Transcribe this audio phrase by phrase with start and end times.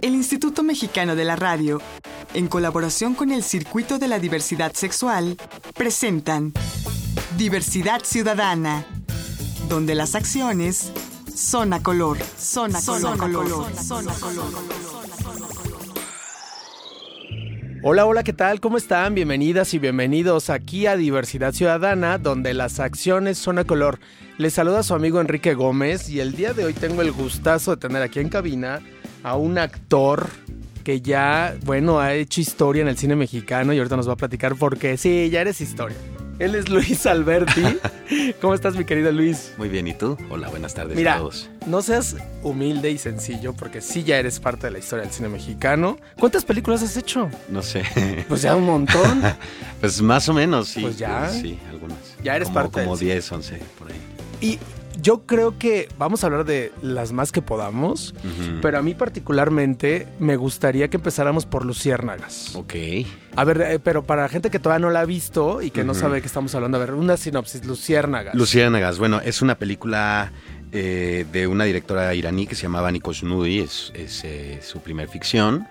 [0.00, 1.80] El Instituto Mexicano de la Radio,
[2.34, 5.36] en colaboración con el Circuito de la Diversidad Sexual,
[5.74, 6.52] presentan
[7.36, 8.84] Diversidad Ciudadana,
[9.68, 10.92] donde las acciones
[11.34, 14.80] son a color, son a color, color, son a color.
[17.82, 18.60] Hola, hola, ¿qué tal?
[18.60, 19.14] ¿Cómo están?
[19.14, 24.00] Bienvenidas y bienvenidos aquí a Diversidad Ciudadana, donde las acciones son a color.
[24.36, 27.76] Les saluda su amigo Enrique Gómez y el día de hoy tengo el gustazo de
[27.78, 28.80] tener aquí en cabina
[29.22, 30.28] a un actor
[30.84, 34.16] que ya, bueno, ha hecho historia en el cine mexicano y ahorita nos va a
[34.16, 35.96] platicar porque sí, ya eres historia.
[36.38, 37.62] Él es Luis Alberti.
[38.40, 39.52] ¿Cómo estás, mi querido Luis?
[39.58, 40.16] Muy bien, ¿y tú?
[40.30, 41.50] Hola, buenas tardes Mira, a todos.
[41.66, 45.28] no seas humilde y sencillo porque sí ya eres parte de la historia del cine
[45.28, 45.98] mexicano.
[46.18, 47.28] ¿Cuántas películas has hecho?
[47.50, 47.82] No sé.
[48.26, 49.22] Pues ya un montón.
[49.82, 50.80] pues más o menos, sí.
[50.80, 51.28] Pues ya.
[51.28, 51.98] Sí, algunas.
[52.24, 53.98] Ya eres como, parte Como del- 10, 11, por ahí.
[54.40, 54.58] Y
[55.00, 58.14] yo creo que vamos a hablar de las más que podamos,
[58.62, 62.54] pero a mí particularmente me gustaría que empezáramos por Luciérnagas.
[62.54, 62.74] Ok.
[63.36, 65.94] A ver, eh, pero para gente que todavía no la ha visto y que no
[65.94, 68.34] sabe de qué estamos hablando, a ver, una sinopsis, Luciérnagas.
[68.34, 70.32] Luciérnagas, bueno, es una película
[70.72, 75.08] eh, de una directora iraní que se llamaba Nikos Nudi, es, es, eh, su primer
[75.08, 75.66] ficción,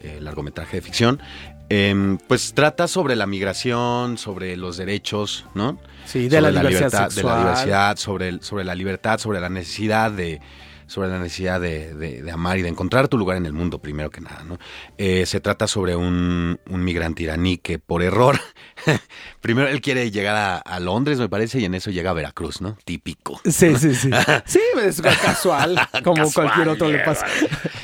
[0.00, 1.20] eh, largometraje de ficción.
[1.68, 5.80] Em, pues trata sobre la migración, sobre los derechos, ¿no?
[6.04, 6.70] Sí, de la, diversidad
[7.10, 10.40] libertad, de la diversidad, sobre, el- sobre la libertad, sobre la necesidad de
[10.86, 13.78] sobre la necesidad de, de- de amar y de encontrar tu lugar en el mundo,
[13.80, 14.44] primero que nada.
[14.44, 14.58] ¿no?
[14.98, 18.38] Eh, se trata sobre un, un migrante iraní que por error,
[19.40, 22.60] primero él quiere llegar a, a Londres, me parece, y en eso llega a Veracruz,
[22.60, 22.76] ¿no?
[22.84, 23.40] Típico.
[23.46, 24.10] Sí, sí, sí.
[24.44, 27.26] Sí, es casual, como Casual, cualquier otro le pasa.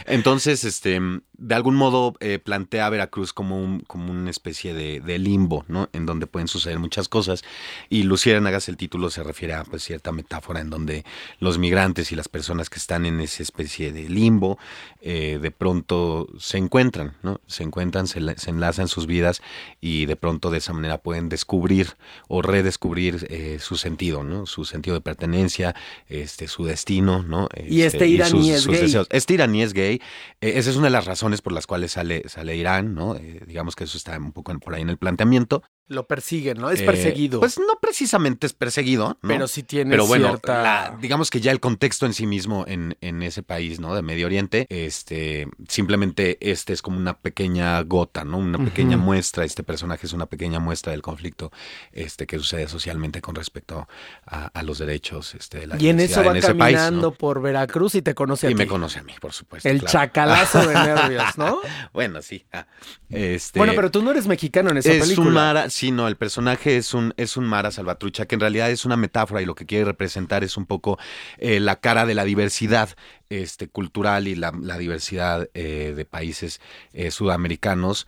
[0.05, 1.01] Entonces, este,
[1.41, 5.65] de algún modo eh, plantea a Veracruz como, un, como una especie de, de limbo,
[5.69, 5.89] ¿no?
[5.95, 7.43] En donde pueden suceder muchas cosas.
[7.89, 11.05] Y Luciérnagas, el título se refiere a pues, cierta metáfora en donde
[11.39, 14.59] los migrantes y las personas que están en esa especie de limbo,
[15.01, 17.41] eh, de pronto se encuentran, ¿no?
[17.47, 19.41] Se encuentran, se, se enlazan sus vidas
[19.81, 21.97] y de pronto de esa manera pueden descubrir
[22.29, 24.45] o redescubrir eh, su sentido, ¿no?
[24.45, 25.75] Su sentido de pertenencia,
[26.06, 27.49] este, su destino, ¿no?
[27.67, 28.81] Y este iraní es gay.
[28.83, 29.06] deseos.
[29.11, 30.03] Este iraní es gay.
[30.43, 33.15] Esa es una de las razones por las cuales sale, sale Irán, ¿no?
[33.17, 35.63] Eh, digamos que eso está un poco por ahí en el planteamiento.
[35.91, 36.71] Lo persiguen, ¿no?
[36.71, 37.41] Es Eh, perseguido.
[37.41, 39.28] Pues no precisamente es perseguido, ¿no?
[39.28, 40.62] pero sí tiene Pero bueno, cierta...
[40.62, 43.93] la- digamos que ya el contexto en sí mismo en, en ese país, ¿no?
[43.97, 48.39] De Medio Oriente, este, simplemente este es como una pequeña gota, ¿no?
[48.39, 51.50] Una pequeña muestra, este personaje es una pequeña muestra del conflicto
[51.93, 53.89] este, que sucede socialmente con respecto
[54.27, 57.12] a, a los derechos este, de la Y en eso va ese país, caminando ¿no?
[57.12, 58.69] por Veracruz y te conoce a Y me ti.
[58.71, 59.69] conoce a mí, por supuesto.
[59.69, 59.93] El claro.
[59.93, 61.59] chacalazo de nervios, ¿no?
[61.93, 62.45] Bueno, sí.
[62.53, 62.67] ah,
[63.09, 65.69] Este, Bueno, pero tú no eres mexicano en esa es película.
[65.81, 68.99] Sí, no, el personaje es un, es un Mara Salvatrucha, que en realidad es una
[68.99, 70.99] metáfora y lo que quiere representar es un poco
[71.39, 72.91] eh, la cara de la diversidad
[73.31, 76.61] este, cultural y la, diversidad eh, de países
[76.93, 78.07] eh, sudamericanos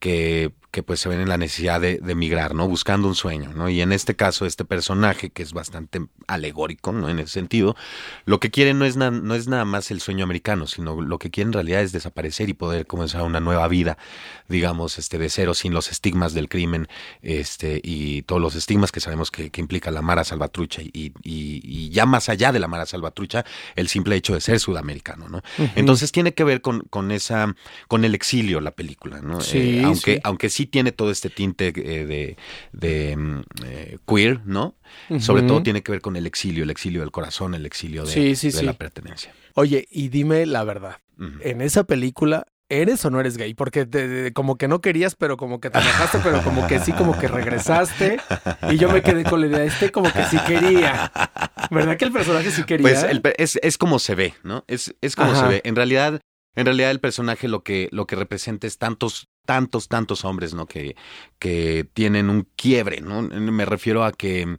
[0.00, 2.66] que, que pues se ven en la necesidad de, de migrar, ¿no?
[2.66, 3.68] Buscando un sueño, ¿no?
[3.68, 7.08] Y en este caso, este personaje, que es bastante alegórico, ¿no?
[7.10, 7.76] En ese sentido,
[8.24, 11.18] lo que quiere no es, na- no es nada más el sueño americano, sino lo
[11.18, 13.98] que quiere en realidad es desaparecer y poder comenzar una nueva vida,
[14.48, 16.88] digamos, este, de cero, sin los estigmas del crimen,
[17.20, 21.12] este, y todos los estigmas que sabemos que, que implica la Mara Salvatrucha, y, y,
[21.22, 23.44] y ya más allá de la Mara Salvatrucha,
[23.76, 25.42] el simple hecho de ser sudamericano, ¿no?
[25.76, 27.54] Entonces tiene que ver con, con esa,
[27.88, 29.40] con el exilio la película, ¿no?
[29.42, 30.20] Sí, Eh, aunque, sí.
[30.24, 32.36] aunque sí tiene todo este tinte eh, de,
[32.72, 34.76] de, mm, eh, queer, ¿no?
[35.18, 38.12] Sobre todo tiene que ver con el exilio, el exilio del corazón, el exilio de,
[38.12, 38.64] Sí, sí, de sí.
[38.66, 39.32] la pertenencia.
[39.54, 40.98] Oye, y dime la verdad.
[41.40, 43.54] En esa película, ¿eres o no eres gay?
[43.54, 46.78] Porque te- te- como que no querías, pero como que te enojaste, pero como que
[46.80, 48.18] sí, como que regresaste.
[48.70, 51.10] Y yo me quedé con la idea, este como que sí quería.
[51.70, 52.82] ¿Verdad que el personaje sí quería?
[52.88, 54.64] Pues el es, es como se ve, ¿no?
[54.68, 55.42] Es, es como Ajá.
[55.42, 55.60] se ve.
[55.64, 56.20] En realidad,
[56.54, 60.66] en realidad el personaje lo que, lo que representa es tantos, tantos, tantos hombres, ¿no?
[60.66, 60.96] Que,
[61.38, 63.22] que tienen un quiebre, ¿no?
[63.22, 64.58] Me refiero a que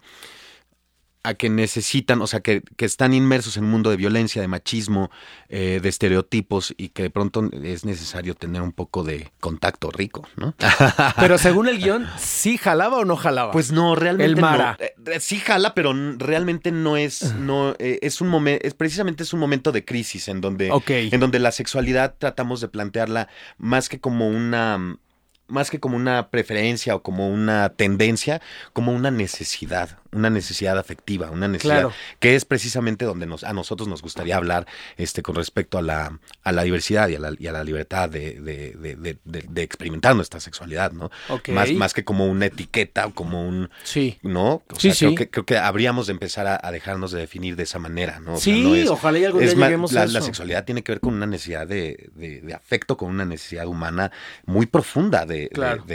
[1.24, 4.50] a que necesitan, o sea, que, que están inmersos en un mundo de violencia, de
[4.50, 5.10] machismo,
[5.48, 10.28] eh, de estereotipos y que de pronto es necesario tener un poco de contacto rico,
[10.36, 10.54] ¿no?
[11.18, 13.52] Pero según el guion, ¿sí jalaba o no jalaba?
[13.54, 14.78] Pues no, realmente El Mara.
[14.80, 15.12] no.
[15.14, 19.32] Eh, sí jala, pero realmente no es, no, eh, es un momento, es precisamente es
[19.32, 24.00] un momento de crisis en donde, en donde la sexualidad tratamos de plantearla más que
[24.00, 24.98] como una,
[25.48, 28.42] más que como una preferencia o como una tendencia,
[28.74, 30.03] como una necesidad.
[30.14, 31.94] Una necesidad afectiva, una necesidad Claro.
[32.20, 34.68] que es precisamente donde nos, a nosotros nos gustaría hablar
[34.98, 38.10] este, con respecto a la, a la diversidad y a la, y a la libertad
[38.10, 41.10] de, de, de, de- experimentar nuestra sexualidad, ¿no?
[41.30, 41.50] Ok.
[41.50, 44.20] Más, más que como una etiqueta o como un, Sí.
[44.24, 44.56] ¿no?
[44.56, 45.16] O Sí, sea, creo sí.
[45.16, 48.34] que, creo que habríamos de empezar a, a dejarnos de definir de esa manera, ¿no?
[48.34, 50.14] O sea, Sí, no es- ojalá y algún día ma- lleguemos a la, eso.
[50.14, 54.12] la sexualidad tiene que ver con una necesidad de, afecto, con una necesidad humana
[54.46, 55.86] muy profunda de, Claro.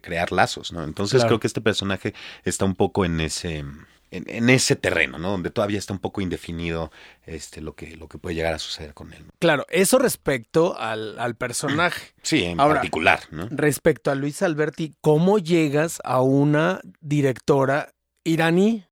[0.00, 0.84] crear lazos, ¿no?
[0.84, 1.28] Entonces Claro.
[1.28, 2.14] creo que este personaje
[2.44, 5.30] está un poco en ese, en, en ese terreno, ¿no?
[5.30, 6.92] Donde todavía está un poco indefinido
[7.24, 9.24] este, lo, que, lo que puede llegar a suceder con él.
[9.38, 12.12] Claro, eso respecto al, al personaje.
[12.22, 13.48] Sí, en Ahora- particular, ¿no?
[13.50, 18.84] Respecto a Luis Alberti, ¿cómo llegas a una directora iraní?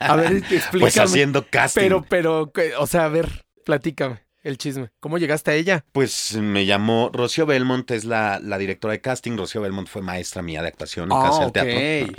[0.00, 0.80] A ver, explícame.
[0.80, 1.80] Pues haciendo casting.
[1.82, 4.90] Pero, pero, o sea, a ver, platícame el chisme.
[5.00, 5.84] ¿Cómo llegaste a ella?
[5.92, 9.36] Pues me llamó Rocío Belmont, es la, la directora de casting.
[9.36, 11.52] Rocío Belmont fue maestra mía de actuación en Ah, Casa del.
[11.52, 11.72] Teatro.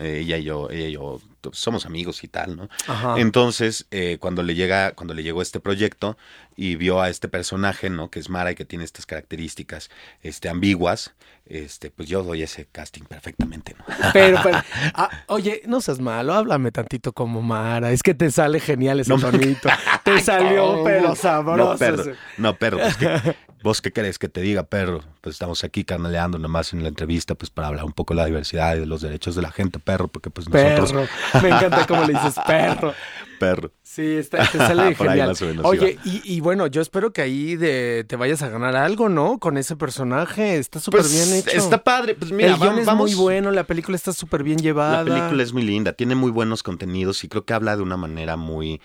[0.03, 1.21] Eh, ella y yo, ella y yo
[1.53, 2.69] somos amigos y tal, ¿no?
[2.87, 3.15] Ajá.
[3.19, 6.17] Entonces, eh, cuando le llega, cuando le llegó este proyecto
[6.57, 8.09] y vio a este personaje, ¿no?
[8.09, 9.89] Que es Mara y que tiene estas características,
[10.23, 11.13] este, ambiguas,
[11.45, 13.85] este, pues yo doy ese casting perfectamente, ¿no?
[14.13, 14.57] Pero, pero,
[14.93, 17.91] ah, oye, no seas malo, háblame tantito como Mara.
[17.91, 19.69] Es que te sale genial ese No, tonito.
[20.15, 21.71] Te salió, pero sabroso.
[21.73, 22.03] No, perro,
[22.37, 25.01] no, perro, pues, ¿qué- ¿vos qué querés que te diga, perro?
[25.21, 28.25] Pues estamos aquí carnaleando nomás en la entrevista, pues para hablar un poco de la
[28.25, 31.41] diversidad y de los derechos de la gente, perro, porque pues nosotros, Perro.
[31.43, 32.93] Me encanta cómo le dices perro.
[33.39, 33.71] perro.
[33.83, 35.33] Sí, está, te sale genial.
[35.41, 39.09] menos Oye, y, y bueno, yo espero que ahí de, te vayas a ganar algo,
[39.09, 39.39] ¿no?
[39.39, 40.57] Con ese personaje.
[40.57, 41.57] Está súper Pues bien hecho.
[41.57, 44.59] está padre, pues mira, el guion es vamos- muy bueno, la película está súper bien
[44.59, 45.03] llevada.
[45.03, 47.97] La película es muy linda, tiene muy buenos contenidos y creo que habla de una
[47.97, 48.79] manera muy...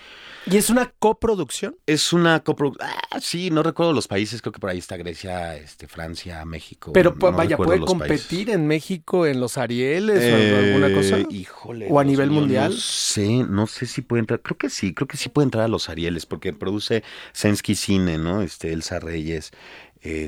[0.50, 1.76] Y es una coproducción.
[1.86, 2.88] Es una coproducción...
[3.10, 6.92] Ah, sí, no recuerdo los países, creo que por ahí está Grecia, este, Francia, México.
[6.92, 8.54] Pero no vaya, puede competir países.
[8.54, 11.18] en México en los Arieles o Eh, alguna cosa.
[11.30, 11.86] Híjole.
[11.90, 12.72] ¿O a nivel mío, mundial?
[12.72, 14.40] No sé, no sé si puede entrar.
[14.40, 18.18] Creo que sí, creo que sí puede entrar a los Arieles, porque produce Sensky Cine,
[18.18, 18.42] ¿no?
[18.42, 19.52] Este, Elsa Reyes.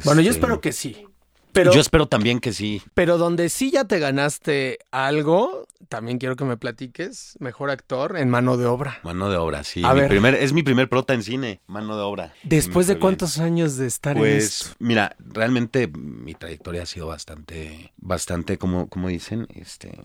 [0.05, 1.07] Bueno, yo este, espero que sí.
[1.55, 2.83] Pero, Yo espero también que sí.
[2.93, 8.29] pero donde sí ya te ganaste algo, también quiero que me platiques, mejor actor en
[8.29, 8.99] mano de obra.
[9.05, 9.83] Mano de obra, sí.
[9.85, 10.09] A Mi ver.
[10.09, 12.35] primer, es mi primer prota en cine, mano de obra.
[12.43, 13.01] Después de bien.
[13.01, 14.67] cuántos años de estar en esto.
[14.67, 19.99] Pues, mira, realmente mi trayectoria ha sido bastante, bastante, como, como dicen, este,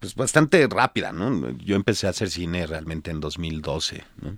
[0.00, 1.50] pues bastante rápida, ¿no?
[1.58, 4.36] Yo empecé a hacer cine realmente en 2012, ¿no?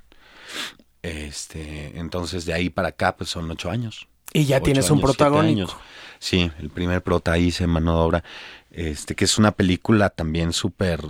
[1.02, 4.08] Este, entonces de ahí para acá, pues son ocho años.
[4.32, 5.60] Y ya tienes un años, siete protagónico.
[5.70, 5.76] años.
[6.20, 8.24] Sí, el primer prota hice mano de obra,
[8.70, 11.00] este, que es una película también súper,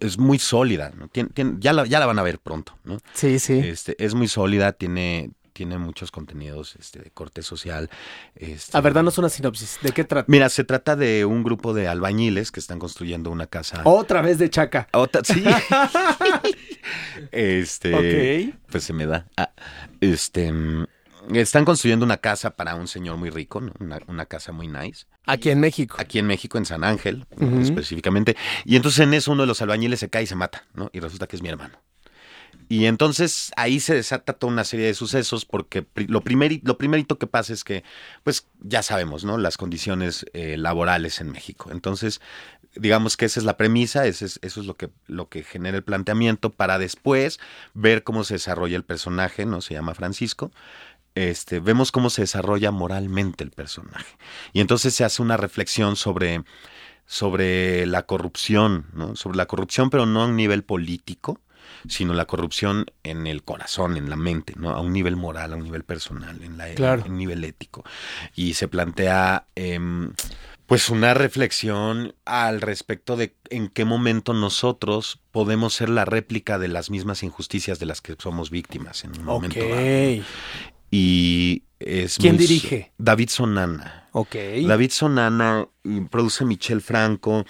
[0.00, 1.08] es muy sólida, ¿no?
[1.08, 2.98] Tien- tien- ya, la, ya la van a ver pronto, ¿no?
[3.14, 3.54] Sí, sí.
[3.62, 7.88] Este, es muy sólida, tiene, tiene muchos contenidos este, de corte social.
[8.34, 9.78] este- A ver, danos una sinopsis.
[9.82, 10.26] ¿De qué trata?
[10.30, 13.82] Mira, se trata de un grupo de albañiles que están construyendo una casa.
[13.84, 14.88] Otra vez de Chaca.
[14.92, 15.44] Otra, sí.
[17.32, 18.50] este.
[18.50, 18.54] Ok.
[18.70, 19.26] Pues se me da.
[19.36, 19.50] Ah,
[20.00, 20.52] este.
[21.32, 23.72] Están construyendo una casa para un señor muy rico, ¿no?
[23.80, 25.06] Una, una casa muy nice.
[25.26, 25.96] Aquí en México.
[25.98, 27.26] Aquí en México, en San Ángel,
[27.60, 28.36] específicamente.
[28.64, 30.90] Y entonces en eso uno de los albañiles se cae y se mata, ¿no?
[30.92, 31.78] Y resulta que es mi hermano.
[32.68, 36.20] Y entonces ahí se desata toda una serie de sucesos porque lo,
[36.62, 37.84] lo primerito que pasa es que,
[38.24, 39.38] pues ya sabemos, ¿no?
[39.38, 41.70] Las condiciones eh, laborales en México.
[41.70, 42.20] Entonces,
[42.74, 45.76] digamos que esa es la premisa, ese es- eso es lo que, lo que genera
[45.76, 47.38] el planteamiento para después
[47.74, 49.60] ver cómo se desarrolla el personaje, ¿no?
[49.60, 50.50] Se llama Francisco.
[51.16, 54.16] Este, vemos cómo se desarrolla moralmente el personaje.
[54.52, 56.44] Y entonces se hace una reflexión sobre,
[57.06, 59.16] sobre la corrupción, ¿no?
[59.16, 61.40] Sobre la corrupción, pero no a un nivel político,
[61.88, 64.70] sino la corrupción en el corazón, en la mente, ¿no?
[64.70, 67.02] A un nivel moral, a un nivel personal, en la Claro.
[67.06, 67.82] en un nivel ético.
[68.34, 70.12] Y se plantea em,
[70.66, 76.68] pues una reflexión al respecto de en qué momento nosotros podemos ser la réplica de
[76.68, 79.76] las mismas injusticias de las que somos víctimas en un momento dado.
[80.90, 82.92] Y es ¿Quién muy- dirige?
[82.98, 84.08] David Sonana.
[84.12, 84.34] Ok.
[84.66, 85.66] David Sonana
[86.10, 87.44] produce Michel Franco.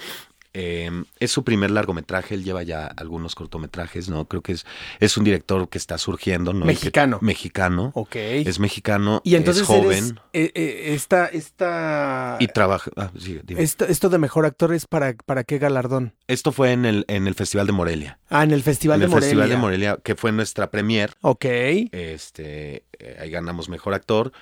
[0.59, 4.25] Eh, es su primer largometraje, él lleva ya algunos cortometrajes, ¿no?
[4.25, 4.65] Creo que es,
[5.01, 6.61] es un director que está surgiendo, ¿no?
[6.61, 7.19] Que- Mexicano.
[7.21, 7.91] mexicano.
[7.95, 8.17] Ok.
[8.17, 12.91] Es mexicano, y entonces es joven eres, eh, eh, esta, esta, y trabaja.
[12.97, 13.63] ah, sí, dime.
[13.63, 16.15] esto de mejor actor es para, para qué galardón.
[16.27, 18.19] Esto fue en el, en el Festival de Morelia.
[18.31, 19.29] Ah, en el Festival en el de Morelia.
[19.29, 21.13] Festival de Morelia, que fue nuestra premier.
[21.21, 21.45] Ok.
[21.93, 24.33] Este, eh, ahí ganamos mejor actor.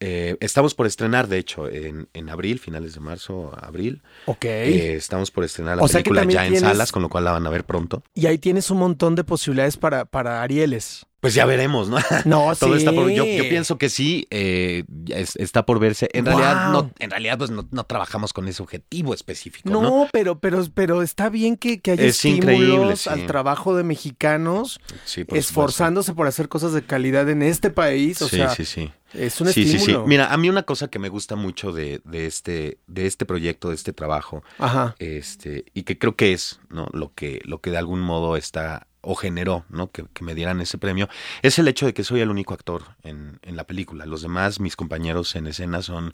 [0.00, 4.02] Eh, estamos por estrenar, de hecho, en, en abril, finales de marzo, abril.
[4.26, 4.44] Ok.
[4.44, 7.46] Eh, estamos por estrenar la O película ya en salas, con lo cual la van
[7.46, 8.02] a ver pronto.
[8.14, 11.06] y ahí tienes un montón de posibilidades para, para Arieles.
[11.20, 11.96] Pues ya veremos, ¿no?
[12.26, 12.78] No, Todo sí.
[12.78, 16.08] está por, yo, yo pienso que sí, eh, es- está por verse.
[16.12, 16.36] En Wow.
[16.38, 20.08] realidad, no, en realidad, pues no, no trabajamos con ese objetivo específico, No, ¿no?
[20.12, 23.08] pero, pero, pero está bien que, que haya Es estímulos sí.
[23.10, 28.20] al trabajo de mexicanos Sí, por esforzándose por hacer cosas de calidad en este país.
[28.22, 28.92] O Sí, sea, sí, sí.
[29.18, 29.96] Es un Sí, sí, sí.
[30.06, 33.70] Mira, a mí una cosa que me gusta mucho de, de este, de este proyecto,
[33.70, 34.94] de este trabajo, Ajá.
[34.98, 36.88] este, y que creo que es, ¿no?
[36.92, 39.90] Lo que, lo que de algún modo está o generó, ¿no?
[39.92, 41.08] Que, que me dieran ese premio,
[41.42, 44.04] es el hecho de que soy el único actor en, en la película.
[44.04, 46.12] Los demás, mis compañeros en escena son,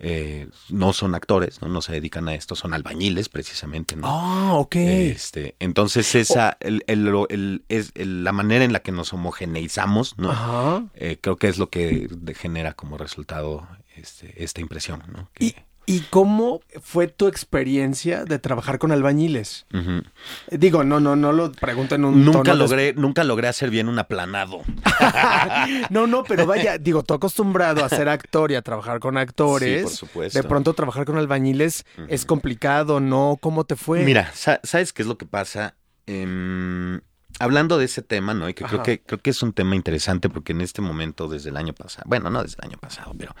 [0.00, 1.68] eh, no son actores, ¿no?
[1.68, 4.06] No se dedican a esto, son albañiles precisamente, ¿no?
[4.08, 4.74] Ah, ok.
[4.76, 10.18] Este, entonces esa, el, el- el- es el- la manera en la que nos homogeneizamos,
[10.18, 10.30] ¿no?
[10.32, 10.84] Ajá.
[10.94, 15.30] Eh, creo que es lo que genera como resultado este, esta impresión, ¿no?
[15.34, 15.54] Que- ¿Y,
[15.86, 19.66] ¿Y cómo fue tu experiencia de trabajar con albañiles?
[19.72, 23.48] Eh, Digo, no, no, no lo pregunto en un Nunca tono de- logré, nunca logré
[23.48, 24.62] hacer bien un aplanado.
[25.90, 29.78] No, no, pero vaya, digo, tú acostumbrado a ser actor y a trabajar con actores.
[29.80, 30.38] Sí, por supuesto.
[30.40, 33.38] De pronto trabajar con albañiles es complicado, ¿no?
[33.40, 34.04] ¿Cómo te fue?
[34.04, 35.74] Mira, sa- ¿sabes qué es lo que pasa?
[36.06, 37.00] Em,
[37.38, 38.48] hablando de ese tema, ¿no?
[38.48, 41.50] Y que creo, que creo que es un tema interesante porque en este momento, desde
[41.50, 43.34] el año pasado, bueno, no desde el año pasado, pero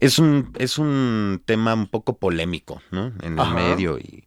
[0.00, 3.06] es un, es un tema un poco polémico, ¿no?
[3.22, 3.54] En el Ajá.
[3.54, 4.24] medio y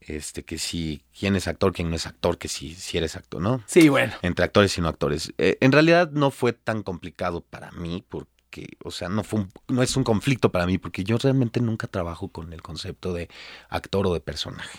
[0.00, 3.40] este que si quién es actor, quién no es actor, que si, si eres actor,
[3.40, 3.62] ¿no?
[3.66, 4.12] Sí, bueno.
[4.22, 5.32] entre actores y no actores.
[5.38, 9.52] Eh, en realidad no fue tan complicado para mí porque, o sea, no fue un-
[9.68, 13.28] no es un conflicto para mí porque yo realmente nunca trabajo con el concepto de
[13.68, 14.78] actor o de personaje.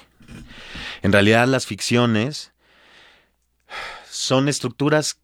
[1.02, 2.52] En realidad las ficciones
[4.10, 5.20] son estructuras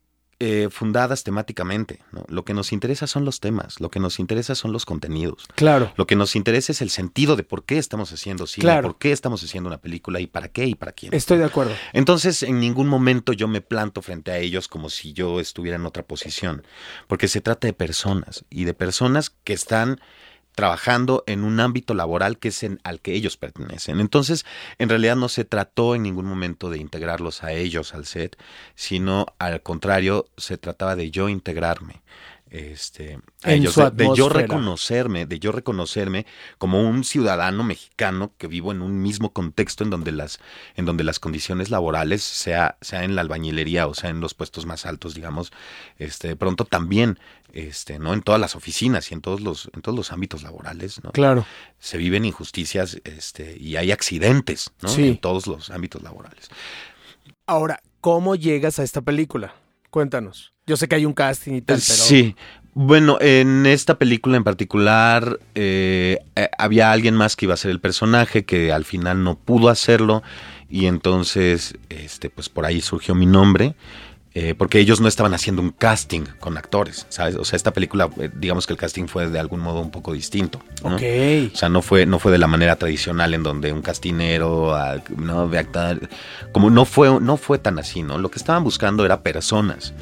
[0.46, 2.00] eh, fundadas temáticamente.
[2.12, 2.26] ¿no?
[2.28, 5.48] Lo que nos interesa son los temas, lo que nos interesa son los contenidos.
[5.56, 5.94] Claro.
[5.96, 8.90] Lo que nos interesa es el sentido de por qué estamos haciendo cine, Claro.
[8.90, 11.14] por qué estamos haciendo una película y para qué y para quién.
[11.14, 11.72] Estoy de acuerdo.
[11.94, 15.86] Entonces, en ningún momento yo me planto frente a ellos como si yo estuviera en
[15.86, 16.64] otra posición,
[17.08, 20.02] porque se trata de personas y de personas que están
[20.56, 24.00] trabajando en un ámbito laboral que es en, al que ellos pertenecen.
[24.00, 24.46] Entonces,
[24.78, 28.38] en realidad no se trató en ningún momento de integrarlos a ellos al set,
[28.76, 32.02] sino al contrario, se trataba de yo integrarme.
[32.54, 36.28] Este, a En ellos, su de, de yo reconocerme, de yo reconocerme
[36.60, 40.40] como un ciudadano mexicano que vivo en un mismo contexto en donde las,
[40.76, 44.68] en donde las condiciones laborales, sea, sea en la albañilería o sea en los puestos
[44.68, 45.52] más altos, digamos,
[45.98, 47.18] este, de pronto también,
[47.54, 48.14] este, ¿no?
[48.14, 51.12] En todas las oficinas y en todos los, en todos los ámbitos laborales, ¿no?
[51.12, 51.48] Claro.
[51.80, 54.90] Se viven injusticias, este, y hay accidentes, ¿no?
[54.90, 55.08] Sí.
[55.08, 56.50] En todos los ámbitos laborales.
[57.48, 59.56] Ahora, ¿cómo llegas a esta película?
[59.94, 60.56] Cuéntanos.
[60.66, 62.04] Yo sé que hay un casting y tal, pero.
[62.04, 62.36] Sí.
[62.74, 67.70] Bueno, en esta película en particular eh, eh, había alguien más que iba a ser
[67.70, 70.24] el personaje que al final no pudo hacerlo
[70.68, 73.76] y entonces, este, pues por ahí surgió mi nombre.
[74.36, 77.36] Eh, porque ellos no estaban haciendo un casting con actores, ¿sabes?
[77.36, 80.14] O sea, esta película, eh, digamos que el casting fue de algún modo un poco
[80.14, 80.60] distinto.
[80.84, 80.96] ¿no?
[80.96, 81.04] Ok.
[81.54, 85.02] O sea, no fue, no fue de la manera tradicional en donde un castinero, ah,
[85.16, 86.10] no, de actar,
[86.52, 88.18] como no fue, no fue tan así, ¿no?
[88.18, 89.94] Lo que estaban buscando era personas,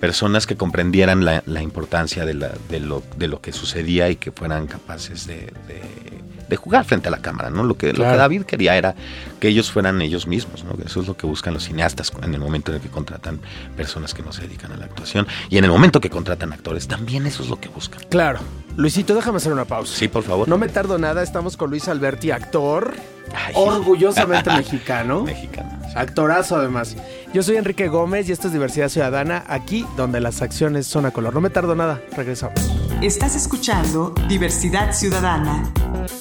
[0.00, 4.16] personas que comprendieran la, la importancia de, la, de, lo, de lo que sucedía y
[4.16, 7.62] que fueran capaces de, de- jugar frente a la cámara, ¿no?
[7.64, 8.94] Lo que, lo que David quería era
[9.40, 10.72] que ellos fueran ellos mismos, ¿no?
[10.84, 13.40] Eso es lo que buscan los cineastas en el momento en el que contratan
[13.76, 16.88] personas que no se dedican a la actuación y en el momento que contratan actores,
[16.88, 18.00] también eso es lo que buscan.
[18.08, 18.40] Claro.
[18.76, 19.94] Luisito, déjame hacer una pausa.
[19.96, 20.48] Sí, por favor.
[20.48, 22.94] No me tardo nada, estamos con Luis Alberti, actor,
[23.34, 25.22] Ay, orgullosamente mexicano.
[25.24, 25.78] mexicana.
[25.88, 25.92] sí.
[25.94, 26.96] Actorazo además.
[27.36, 31.10] Yo soy Enrique Gómez y esto es Diversidad Ciudadana, aquí donde las acciones son a
[31.10, 31.34] color.
[31.34, 32.58] No me tardo nada, regresamos.
[33.02, 35.70] Estás escuchando Diversidad Ciudadana.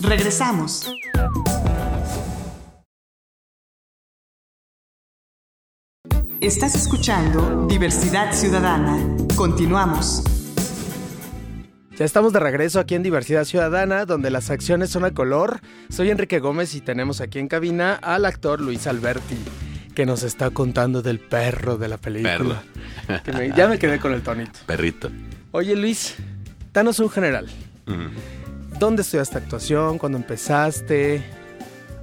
[0.01, 0.91] Regresamos.
[6.41, 8.97] Estás escuchando Diversidad Ciudadana.
[9.37, 10.21] Continuamos.
[11.97, 15.61] Ya estamos de regreso aquí en Diversidad Ciudadana, donde las acciones son a color.
[15.87, 19.37] Soy Enrique Gómez y tenemos aquí en cabina al actor Luis Alberti,
[19.95, 22.61] que nos está contando del perro de la película.
[23.23, 24.59] Que me- ya me quedé con el tonito.
[24.65, 25.09] Perrito.
[25.51, 26.15] Oye Luis,
[26.73, 27.47] danos un general.
[27.85, 28.77] Mm.
[28.77, 29.97] ¿Dónde estudiaste actuación?
[29.97, 31.23] ¿Cuándo empezaste?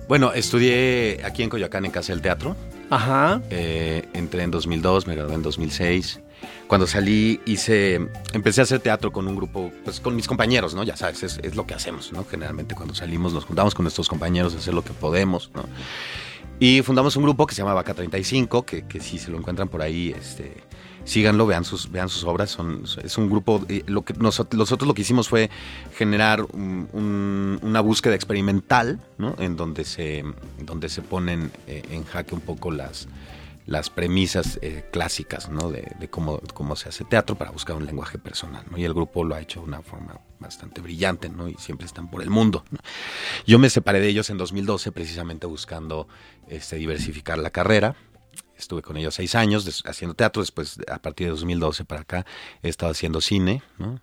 [0.09, 2.57] Bueno, estudié aquí en Coyoacán en Casa del Teatro.
[2.91, 3.41] Ajá.
[3.51, 6.21] Eh, entré en 2002, me gradué en 2006.
[6.67, 8.01] Cuando salí hice,
[8.33, 10.83] empecé a hacer teatro con un grupo, pues con mis compañeros, ¿no?
[10.83, 12.25] Ya sabes, es, es lo que hacemos, ¿no?
[12.25, 15.65] Generalmente cuando salimos nos juntamos con nuestros compañeros a hacer lo que podemos, ¿no?
[16.63, 19.67] Y fundamos un grupo que se llama Vaca 35, que, que si se lo encuentran
[19.69, 20.59] por ahí, este,
[21.05, 22.51] síganlo, vean sus, vean sus obras.
[22.51, 25.51] Son, es un grupo, eh, lo que nosotros, lo que hicimos fue
[25.97, 29.35] generar un- un- una búsqueda experimental, ¿no?
[29.41, 30.23] En donde se,
[30.61, 33.09] donde se ponen eh, en jaque un poco las,
[33.67, 35.71] las premisas eh, clásicas, ¿no?
[35.71, 38.79] De, cómo, cómo se hace teatro para buscar un lenguaje personal, ¿no?
[38.79, 41.49] Y el grupo lo ha hecho de una forma bastante brillante, ¿no?
[41.49, 42.65] Y siempre están por el mundo.
[43.47, 46.09] Yo me separé de ellos en 2012 precisamente buscando
[46.49, 47.95] este, diversificar la carrera.
[48.57, 52.27] Estuve con ellos seis años haciendo teatro, después a partir de 2012 para acá
[52.63, 54.01] he estado haciendo cine, ¿no?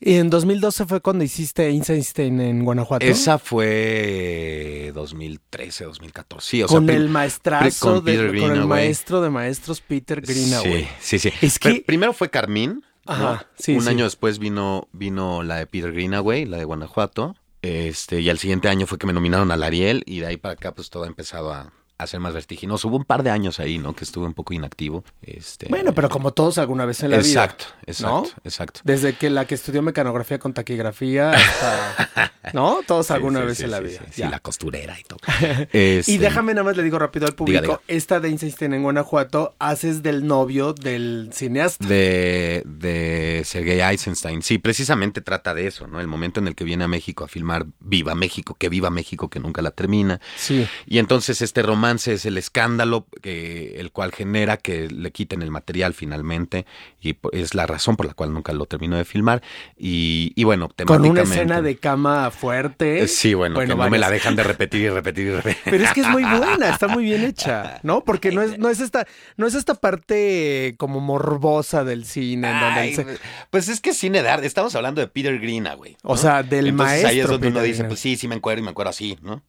[0.00, 3.04] Y en 2012 fue cuando hiciste Einstein en Guanajuato.
[3.04, 6.46] Esa fue 2013, 2014.
[6.48, 10.88] Sí, o con sea, el maestrazo, con de- con el maestro de maestros Peter Greenaway.
[11.00, 11.32] Sí, sí, sí.
[11.46, 12.84] Es que- Pr- Primero fue Carmín.
[13.06, 13.12] ¿no?
[13.14, 13.88] Ajá, sí, Un sí.
[13.88, 17.36] año después vino, vino la de Peter Greenaway, la de Guanajuato.
[17.62, 20.52] Este, y al siguiente año fue que me nominaron al Ariel y de ahí para
[20.52, 22.88] acá pues todo ha empezado a, a ser más vertiginoso.
[22.88, 23.94] Hubo un par de años ahí, ¿no?
[23.94, 25.04] Que estuve un poco inactivo.
[25.22, 27.26] Este, Bueno, pero como todos alguna vez en la vida.
[27.26, 28.40] Exacto, exacto, ¿no?
[28.44, 28.80] exacto.
[28.84, 32.32] Desde que la que estudió mecanografía con taquigrafía hasta...
[32.54, 32.80] ¿No?
[32.86, 34.00] Todos alguna sí, vez sí, en la vida.
[34.10, 35.18] Sí, la costurera y todo.
[35.72, 37.80] Este, Y déjame nada más le digo rápido al público, diga.
[37.88, 41.86] esta de Einstein en Guanajuato haces del novio del cineasta.
[41.86, 44.42] de, de Sergei Eisenstein.
[44.42, 46.00] Sí, precisamente trata de eso, ¿no?
[46.00, 49.28] El momento en el que viene a México a filmar Viva México, que viva México,
[49.28, 50.20] que nunca la termina.
[50.36, 50.66] Sí.
[50.86, 55.50] Y entonces este romance es el escándalo que, el cual genera que le quiten el
[55.50, 56.66] material finalmente
[57.00, 59.42] y es la razón por la cual nunca lo terminó de filmar.
[59.76, 61.34] Y, y bueno, Con una temáticamente...
[61.34, 63.00] escena de cama fuerte.
[63.02, 65.62] Eh, Sí, bueno, que no me la dejan de repetir y repetir y repetir.
[65.64, 68.04] Pero es que es muy buena, está muy bien hecha, ¿no?
[68.04, 72.60] Porque no es, no es esta, no es esta parte como morbosa del cine, en
[72.60, 73.18] donde Ay, él se-
[73.50, 74.46] pues es que cine de arte.
[74.46, 75.96] Estamos hablando de Peter Greenaway.
[76.02, 77.08] o sea, del Entonces maestro.
[77.10, 77.88] ahí es donde uno Peter dice, Greenaway.
[77.90, 79.42] pues sí, sí me encuentro y me encuentro así, ¿no?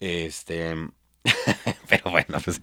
[0.00, 0.74] Este.
[1.88, 2.60] Pero bueno, pues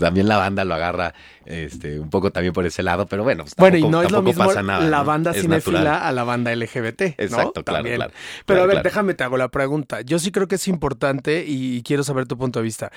[0.00, 1.14] también la banda lo agarra
[1.46, 4.10] este, un poco también por ese lado, pero bueno, pues Bueno, y tampoco- no es
[4.12, 6.02] lo tampoco mismo nada, la banda cinéfila natural.
[6.08, 7.14] a la banda LGBT, ¿no?
[7.24, 7.96] Exacto, claro, También.
[7.96, 8.84] claro, Pero claro, a ver, claro.
[8.84, 10.00] déjame te hago la pregunta.
[10.02, 12.90] Yo sí creo que es importante y quiero saber tu punto de vista.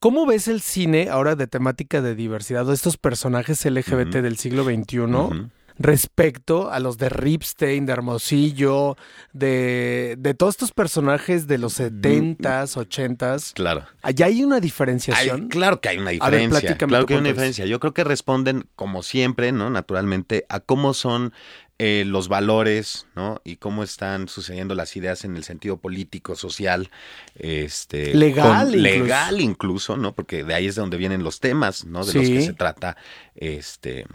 [0.00, 4.64] ¿Cómo ves el cine ahora de temática de diversidad o estos personajes LGBT del siglo
[4.64, 5.48] XXI Ujú.
[5.78, 8.96] Respecto a los de Ripstein, de Hermosillo,
[9.32, 13.52] de, de todos estos personajes de los 70s, 80s?
[13.54, 13.84] Claro.
[14.02, 15.48] ¿Allá hay una Hay- diferenciación?
[15.48, 16.60] claro que hay una A ver, diferencia.
[16.60, 17.66] platícame claro que hay una diferencia.
[17.66, 19.70] Yo creo que responden, como siempre, ¿no?
[19.70, 21.32] Naturalmente, a cómo son
[21.80, 23.40] eh, los valores, ¿no?
[23.44, 26.90] Y cómo están sucediendo las ideas en el sentido político, social,
[27.36, 28.82] este, Legal incluso.
[28.82, 30.14] legal incluso, ¿no?
[30.14, 32.04] Porque de ahí es de donde vienen los temas, ¿no?
[32.04, 32.96] De los que se trata,
[33.34, 34.06] este,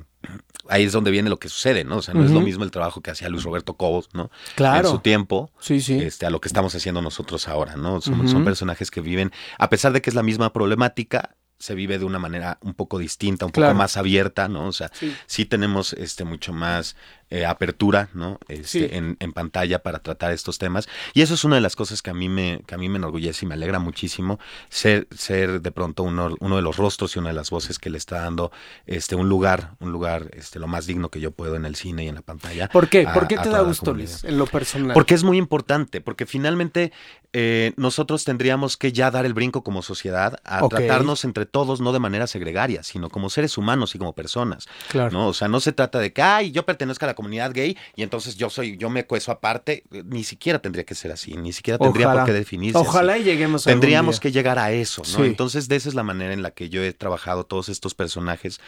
[0.68, 1.98] ahí es donde viene lo que sucede, ¿no?
[1.98, 4.30] O sea, no es lo mismo el trabajo que hacía Luis Roberto Cobos, ¿no?
[4.56, 4.88] Claro.
[4.90, 6.00] En su tiempo, Sí, sí.
[6.02, 8.02] este, a lo que estamos haciendo nosotros ahora, ¿no?
[8.02, 12.04] Son, personajes que viven, a pesar de que es la misma problemática, se vive de
[12.04, 13.72] una manera un poco distinta, un Claro.
[13.72, 14.68] poco más abierta, ¿no?
[14.68, 15.16] O sea, Sí.
[15.28, 16.98] sí, tenemos este mucho más
[17.36, 18.38] eh, apertura, ¿no?
[18.48, 18.88] Este, Sí.
[18.92, 20.88] en, en pantalla para tratar estos temas.
[21.16, 22.98] Y eso es una de las cosas que a mí me, que a mí me
[22.98, 27.20] enorgullece y me alegra muchísimo, ser, ser de pronto uno, uno de los rostros y
[27.20, 28.52] una de las voces que le está dando
[28.86, 32.04] este un lugar, un lugar este lo más digno que yo puedo en el cine
[32.04, 32.70] y en la pantalla.
[32.70, 33.08] ¿Por qué?
[33.08, 34.10] a- ¿Por qué te da gusto, comunidad.
[34.12, 34.94] Luis, en lo personal?
[34.94, 36.92] Porque es muy importante, porque finalmente
[37.36, 41.92] eh, nosotros tendríamos que ya dar el brinco como sociedad a tratarnos entre todos, no
[41.92, 44.68] de manera segregaria, sino como seres humanos y como personas.
[44.90, 45.10] Claro.
[45.12, 45.28] ¿no?
[45.30, 48.04] O sea, no se trata de que, ay, yo pertenezco a la comunidad gay y
[48.04, 49.84] entonces yo soy, yo me cueso aparte.
[50.06, 52.22] Ni siquiera tendría que ser así, ni siquiera tendría Ojalá.
[52.22, 52.78] por qué definirse.
[52.78, 53.22] Ojalá así.
[53.22, 55.08] y lleguemos algún Tendríamos que llegar a eso, ¿no?
[55.08, 55.24] Sí.
[55.24, 58.60] Entonces, de esa es la manera en la que yo he trabajado todos estos personajes,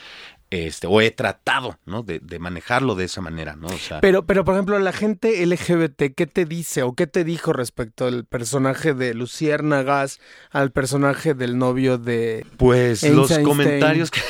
[0.50, 2.02] este, o he tratado, ¿no?
[2.02, 3.68] De, de manejarlo de esa manera, ¿no?
[3.68, 7.24] O sea, Pero, pero, por ejemplo, la gente LGBT, ¿qué te dice o qué te
[7.24, 10.20] dijo respecto al personaje de Luciérnagas,
[10.52, 12.46] al personaje del novio de...
[12.58, 14.22] Pues los comentarios que,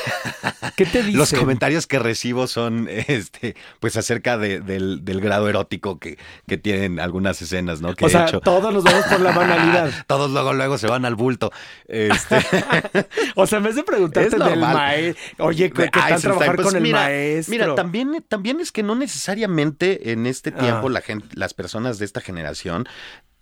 [0.75, 1.17] ¿Qué te dice?
[1.17, 6.57] los comentarios que recibo son este pues acerca de- del, del grado erótico que, que
[6.57, 7.93] tienen algunas escenas, ¿no?
[7.95, 8.39] Que O he sea, hecho.
[8.39, 9.91] todos nos vamos por la banalidad.
[10.07, 11.51] Todos luego luego se van al bulto.
[11.87, 12.37] Este,
[13.35, 16.67] O sea, en vez de preguntarte del maestro, oye, ¿qué, de qué tal trabajar pues
[16.67, 17.51] con el mira, maestro?
[17.51, 20.91] Mira, también, también es que no necesariamente en este tiempo Ah.
[20.91, 22.87] la gente, las personas de esta generación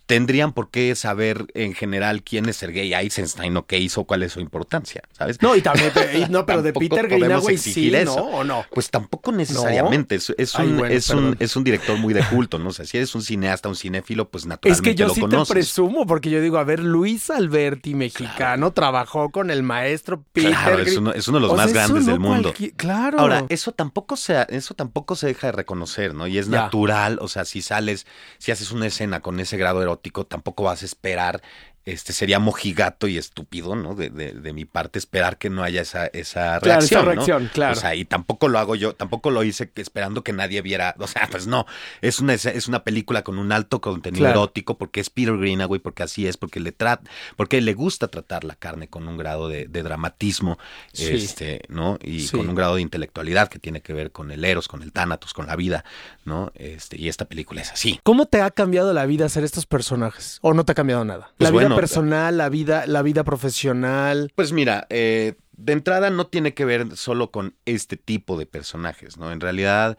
[0.06, 4.32] tendrían por qué saber en general quién es Sergei Eisenstein o qué hizo, cuál es
[4.32, 5.40] su importancia, ¿sabes?
[5.40, 5.92] No, y también,
[6.30, 7.98] no, pero de Peter Greenaway sí, exigir ¿no?
[7.98, 8.24] eso.
[8.24, 8.64] ¿O no?
[8.72, 10.16] Pues tampoco necesariamente.
[10.16, 12.68] Es, es Ay, un, bueno, es, un, es un director muy de culto, ¿no?
[12.68, 15.22] O sea, si eres un cineasta, un cinéfilo, pues Es naturalmente que yo lo sí
[15.26, 20.50] te presumo, porque yo digo, a ver, Luis Alberti, mexicano, trabajó con el maestro Peter
[20.50, 22.52] Claro, es uno, es uno de los O más eso grandes del mundo.
[22.76, 23.20] Claro.
[23.20, 26.26] Ahora, eso tampoco se, eso tampoco se deja de reconocer, ¿no?
[26.26, 26.62] Y es Ya.
[26.62, 28.06] natural, o sea, si sales,
[28.38, 29.80] si haces una escena con ese grado
[30.24, 31.42] tampoco vas a esperar
[31.86, 33.94] este sería mojigato y estúpido, ¿no?
[33.94, 37.12] De, de, de mi parte esperar que no haya esa, esa Claro, reacción, esa ¿no?
[37.12, 37.72] reacción, claro.
[37.72, 40.94] O sea, y tampoco lo hago yo, tampoco lo hice que- esperando que nadie viera,
[40.98, 41.66] o sea, pues no,
[42.00, 44.40] es una, es una película con un alto contenido Claro.
[44.40, 48.44] erótico porque es Peter Greenaway, porque así es, porque le trata, porque le gusta tratar
[48.44, 50.58] la carne con un grado de, de dramatismo,
[50.92, 51.08] Sí.
[51.14, 51.98] este, ¿no?
[52.02, 52.36] Y Sí.
[52.36, 55.34] con un grado de intelectualidad que tiene que ver con el eros, con el tánatos,
[55.34, 55.84] con la vida,
[56.24, 56.50] ¿no?
[56.54, 58.00] Este, y esta película es así.
[58.02, 60.38] ¿Cómo te ha cambiado la vida ser estos personajes?
[60.40, 61.30] ¿O no te ha cambiado nada?
[61.36, 64.32] Pues la vida personal, la vida, la vida profesional.
[64.34, 69.16] Pues mira, eh, de entrada no tiene que ver solo con este tipo de personajes,
[69.18, 69.32] ¿no?
[69.32, 69.98] En realidad,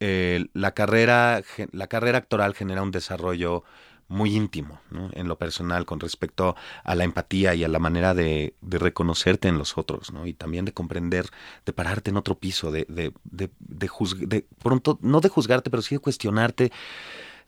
[0.00, 3.64] eh, la, carrera, la carrera actoral genera un desarrollo
[4.08, 5.08] muy íntimo, ¿no?
[5.14, 6.54] En lo personal, con respecto
[6.84, 10.26] a la empatía y a la manera de, de reconocerte en los otros, ¿no?
[10.26, 11.26] Y también de comprender,
[11.64, 15.70] de pararte en otro piso, de, de, de, de, juzg- de pronto, no de juzgarte,
[15.70, 16.72] pero sí de cuestionarte,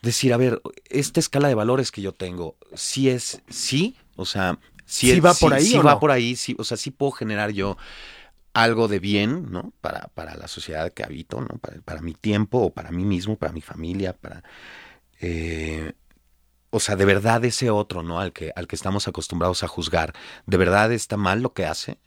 [0.04, 4.58] decir, a ver, esta escala de valores que yo tengo, sí es, sí, o sea,
[4.86, 6.00] sí, ¿Sí es- va por ahí sí o va no?
[6.00, 7.76] por ahí, sí, o sea, sí puedo generar yo
[8.54, 9.72] algo de bien, ¿no?
[9.80, 11.48] Para, para la sociedad que habito, ¿no?
[11.60, 14.44] Para, para mi tiempo o para mí mismo, para mi familia, para...
[15.20, 15.94] eh,
[16.70, 18.20] o sea, de verdad ese otro, ¿no?
[18.20, 20.14] Al que, al que estamos acostumbrados a juzgar,
[20.46, 21.98] ¿de verdad está mal lo que hace?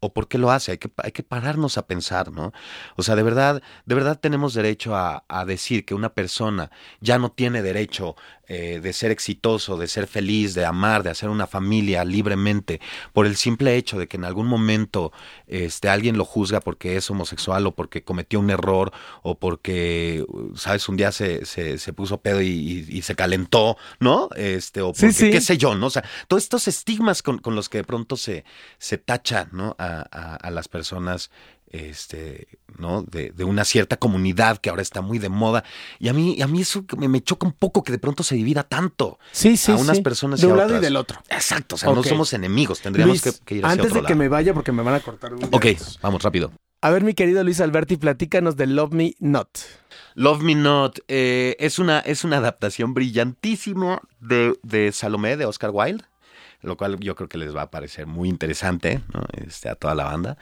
[0.00, 0.72] ¿O por qué lo hace?
[0.72, 2.52] Hay que, hay que pararnos a pensar, ¿no?
[2.96, 7.18] O sea, de verdad, de verdad tenemos derecho a, a decir que una persona ya
[7.18, 8.16] no tiene derecho
[8.52, 12.80] eh, de ser exitoso, de ser feliz, de amar, de hacer una familia libremente,
[13.12, 15.12] por el simple hecho de que en algún momento
[15.46, 20.24] este, alguien lo juzga porque es homosexual o porque cometió un error o porque,
[20.56, 24.28] sabes, un día se, se, se puso pedo y, y- y se calentó, ¿no?
[24.34, 25.30] Este, o Sí, porque, sí.
[25.30, 25.86] qué sé yo, ¿no?
[25.86, 28.44] O sea, todos estos estigmas con, con los que de pronto se,
[28.78, 29.76] se tacha, ¿no?
[29.78, 31.30] A, a- a las personas,
[31.70, 33.02] este, ¿no?
[33.02, 35.64] De, de una cierta comunidad que ahora está muy de moda.
[35.98, 38.34] Y a mí, a mí eso me, me choca un poco que de pronto se
[38.34, 39.18] divida tanto.
[39.32, 40.02] Sí, sí, a unas sí.
[40.02, 40.82] personas de y a un lado otras.
[40.82, 41.22] y del otro.
[41.28, 44.08] Exacto, o sea, no somos enemigos, tendríamos Luis, que, que ir hacia antes otro de
[44.08, 45.66] que me vaya, porque me van a cortar un Ok,
[46.02, 46.52] vamos rápido.
[46.82, 49.50] A ver, mi querido Luis Alberti, platícanos de Love Me Not.
[50.14, 55.70] Love Me Not eh, es, una, es una adaptación brillantísima de, de Salomé de Oscar
[55.74, 56.04] Wilde,
[56.62, 59.24] lo cual yo creo que les va a parecer muy interesante ¿no?
[59.46, 60.38] este, a toda la banda.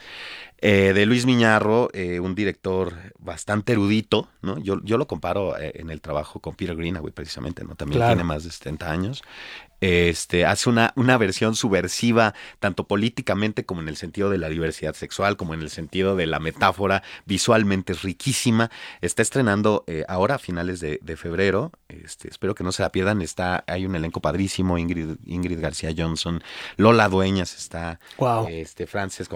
[0.61, 4.57] Eh, de Luis Miñarro, eh, un director bastante erudito, ¿no?
[4.59, 7.75] Yo, yo lo comparo eh, en el trabajo con Peter Greenaway precisamente, ¿no?
[7.75, 8.13] También Claro.
[8.15, 9.21] tiene más de 70 años.
[9.81, 14.93] Este, hace una, una versión subversiva, tanto políticamente como en el sentido de la diversidad
[14.93, 18.69] sexual, como en el sentido de la metáfora, visualmente es riquísima.
[18.99, 21.71] Está estrenando eh, ahora a finales de, de febrero.
[21.87, 23.21] Este, espero que no se la pierdan.
[23.21, 26.43] Está, hay un elenco padrísimo, Ingrid, Ingrid García Johnson,
[26.75, 28.47] Lola Dueñas está, Wow.
[28.49, 29.29] este, Frances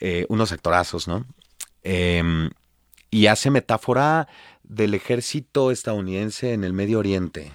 [0.00, 1.26] eh, unos actorazos, ¿no?
[1.82, 2.50] Em,
[3.10, 4.28] y hace metáfora
[4.62, 7.52] del ejército estadounidense en el Medio Oriente.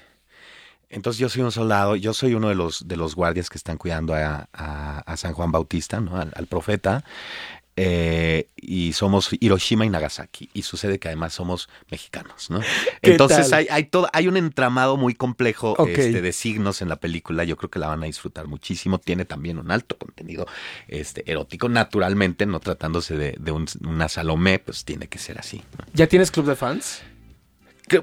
[0.89, 3.77] Entonces yo soy un soldado, yo soy uno de los, de los guardias que están
[3.77, 6.17] cuidando a, a- San Juan Bautista, ¿no?
[6.17, 7.03] al profeta,
[7.81, 12.59] eh, y somos Hiroshima y Nagasaki, y sucede que además somos mexicanos, ¿no?
[13.01, 16.97] ¿Qué Entonces hay, hay, todo, hay un entramado muy complejo este, de signos en la
[16.97, 20.45] película, yo creo que la van a disfrutar muchísimo, tiene también un alto contenido
[20.87, 25.63] este, erótico, naturalmente, no tratándose de, de un- una Salomé, pues tiene que ser así.
[25.77, 25.85] ¿no?
[25.93, 27.01] ¿Ya tienes club de fans?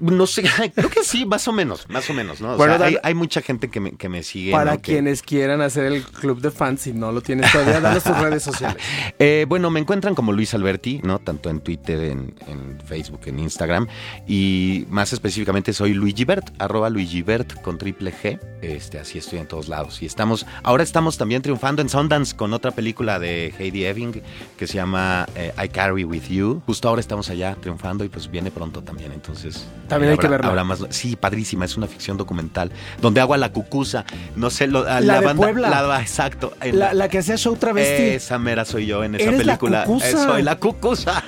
[0.00, 0.42] No sé,
[0.74, 2.54] creo que sí, más o menos, más o menos, ¿no?
[2.54, 4.52] O Bueno, sea, hay, hay mucha gente que me, que me sigue.
[4.52, 4.76] Para ¿no?
[4.82, 8.18] Que- quienes quieran hacer el club de fans, si no lo tienes todavía, danos tus
[8.18, 8.82] redes sociales.
[9.18, 11.18] Eh, bueno, me encuentran como Luis Alberti, ¿no?
[11.20, 13.86] Tanto en Twitter, en, en Facebook, en Instagram.
[14.26, 18.38] Y más específicamente soy Luigi Bert, arroba Luigi Bert con triple G.
[18.62, 20.02] Este, así estoy en todos lados.
[20.02, 24.20] Y estamos, ahora estamos también triunfando en Sundance con otra película de Heidi Eving
[24.58, 26.62] que se llama eh, I Carry With You.
[26.66, 29.12] Justo ahora estamos allá triunfando y pues viene pronto también.
[29.12, 29.66] Entonces.
[29.88, 30.48] También hay que verla.
[30.48, 31.64] habrá más- sí, padrísima.
[31.64, 34.04] Es una ficción documental donde hago a la cucusa.
[34.34, 35.42] No sé, lo- a La de banda.
[35.42, 35.70] Puebla.
[35.70, 36.54] la- exacto.
[36.60, 38.02] en La, la que hacía show travesti.
[38.16, 39.84] esa mera soy yo en esa ¿Eres la película.
[39.84, 40.08] cucusa?
[40.08, 41.22] Eh, soy la cucusa.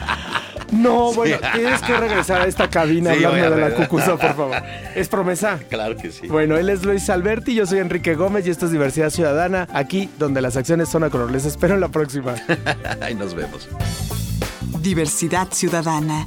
[0.72, 4.56] No, bueno, tienes que regresar a esta cabina Sí, hablando de la cucusa, por favor.
[4.94, 5.58] ¿Es promesa?
[5.70, 6.26] claro que sí.
[6.26, 10.10] Bueno, él es Luis Alberti, yo soy Enrique Gómez y esto es Diversidad Ciudadana, aquí
[10.18, 11.30] donde las acciones son a color.
[11.30, 12.34] Les espero en la próxima.
[13.00, 13.68] Ahí nos vemos.
[14.80, 16.26] Diversidad Ciudadana,